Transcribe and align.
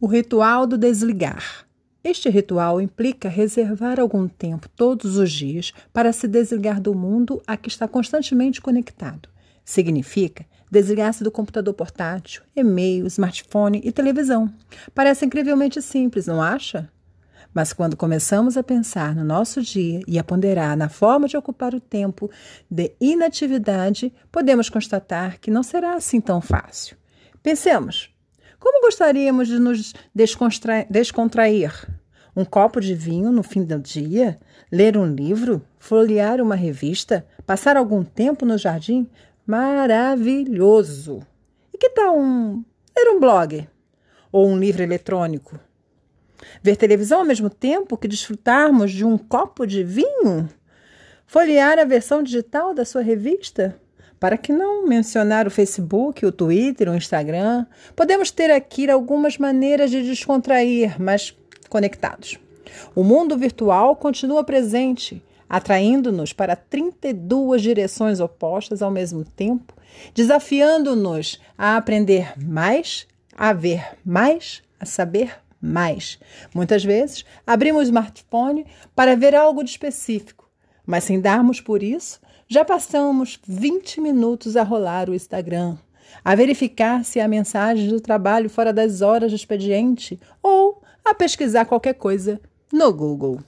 O 0.00 0.06
ritual 0.06 0.64
do 0.64 0.78
desligar. 0.78 1.66
Este 2.04 2.30
ritual 2.30 2.80
implica 2.80 3.28
reservar 3.28 3.98
algum 3.98 4.28
tempo 4.28 4.68
todos 4.68 5.16
os 5.16 5.32
dias 5.32 5.72
para 5.92 6.12
se 6.12 6.28
desligar 6.28 6.80
do 6.80 6.94
mundo 6.94 7.42
a 7.44 7.56
que 7.56 7.68
está 7.68 7.88
constantemente 7.88 8.60
conectado. 8.60 9.28
Significa 9.64 10.46
desligar-se 10.70 11.24
do 11.24 11.32
computador 11.32 11.74
portátil, 11.74 12.42
e-mail, 12.54 13.08
smartphone 13.08 13.80
e 13.82 13.90
televisão. 13.90 14.48
Parece 14.94 15.26
incrivelmente 15.26 15.82
simples, 15.82 16.28
não 16.28 16.40
acha? 16.40 16.88
Mas 17.52 17.72
quando 17.72 17.96
começamos 17.96 18.56
a 18.56 18.62
pensar 18.62 19.16
no 19.16 19.24
nosso 19.24 19.60
dia 19.60 20.00
e 20.06 20.16
a 20.16 20.22
ponderar 20.22 20.76
na 20.76 20.88
forma 20.88 21.26
de 21.26 21.36
ocupar 21.36 21.74
o 21.74 21.80
tempo 21.80 22.30
de 22.70 22.92
inatividade, 23.00 24.12
podemos 24.30 24.68
constatar 24.68 25.40
que 25.40 25.50
não 25.50 25.64
será 25.64 25.94
assim 25.94 26.20
tão 26.20 26.40
fácil. 26.40 26.96
Pensemos. 27.42 28.16
Gostaríamos 28.88 29.48
de 29.48 29.58
nos 29.58 29.92
descontrair? 30.88 31.86
Um 32.34 32.42
copo 32.42 32.80
de 32.80 32.94
vinho 32.94 33.30
no 33.30 33.42
fim 33.42 33.62
do 33.62 33.78
dia? 33.78 34.40
Ler 34.72 34.96
um 34.96 35.04
livro? 35.04 35.62
Folhear 35.78 36.40
uma 36.40 36.54
revista? 36.54 37.26
Passar 37.44 37.76
algum 37.76 38.02
tempo 38.02 38.46
no 38.46 38.56
jardim? 38.56 39.06
Maravilhoso! 39.46 41.20
E 41.70 41.76
que 41.76 41.90
tal 41.90 42.18
um 42.18 42.64
ler 42.96 43.10
um 43.10 43.20
blog? 43.20 43.68
Ou 44.32 44.48
um 44.48 44.58
livro 44.58 44.82
eletrônico? 44.82 45.60
Ver 46.62 46.76
televisão 46.76 47.18
ao 47.18 47.26
mesmo 47.26 47.50
tempo 47.50 47.98
que 47.98 48.08
desfrutarmos 48.08 48.90
de 48.90 49.04
um 49.04 49.18
copo 49.18 49.66
de 49.66 49.84
vinho? 49.84 50.48
Folhear 51.26 51.78
a 51.78 51.84
versão 51.84 52.22
digital 52.22 52.72
da 52.72 52.86
sua 52.86 53.02
revista? 53.02 53.78
Para 54.18 54.36
que 54.36 54.52
não 54.52 54.86
mencionar 54.86 55.46
o 55.46 55.50
Facebook, 55.50 56.26
o 56.26 56.32
Twitter, 56.32 56.88
o 56.88 56.96
Instagram, 56.96 57.66
podemos 57.94 58.30
ter 58.30 58.50
aqui 58.50 58.90
algumas 58.90 59.38
maneiras 59.38 59.90
de 59.90 60.02
descontrair, 60.02 61.00
mas 61.00 61.36
conectados. 61.68 62.38
O 62.94 63.04
mundo 63.04 63.36
virtual 63.36 63.96
continua 63.96 64.44
presente, 64.44 65.22
atraindo-nos 65.48 66.32
para 66.32 66.56
32 66.56 67.62
direções 67.62 68.20
opostas 68.20 68.82
ao 68.82 68.90
mesmo 68.90 69.24
tempo, 69.24 69.74
desafiando-nos 70.14 71.40
a 71.56 71.76
aprender 71.76 72.32
mais, 72.36 73.06
a 73.36 73.52
ver 73.52 73.96
mais, 74.04 74.62
a 74.78 74.84
saber 74.84 75.36
mais. 75.60 76.18
Muitas 76.54 76.84
vezes, 76.84 77.24
abrimos 77.46 77.82
o 77.82 77.84
smartphone 77.84 78.66
para 78.94 79.16
ver 79.16 79.34
algo 79.34 79.64
de 79.64 79.70
específico, 79.70 80.48
mas 80.86 81.04
sem 81.04 81.20
darmos 81.20 81.60
por 81.60 81.82
isso, 81.82 82.20
já 82.48 82.64
passamos 82.64 83.38
20 83.46 84.00
minutos 84.00 84.56
a 84.56 84.62
rolar 84.62 85.10
o 85.10 85.14
Instagram, 85.14 85.76
a 86.24 86.34
verificar 86.34 87.04
se 87.04 87.20
há 87.20 87.28
mensagens 87.28 87.92
do 87.92 88.00
trabalho 88.00 88.48
fora 88.48 88.72
das 88.72 89.02
horas 89.02 89.30
do 89.30 89.36
expediente 89.36 90.18
ou 90.42 90.82
a 91.04 91.12
pesquisar 91.12 91.66
qualquer 91.66 91.94
coisa 91.94 92.40
no 92.72 92.90
Google. 92.92 93.40